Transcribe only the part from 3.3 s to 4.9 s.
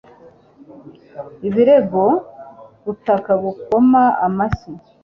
gukoma amashyi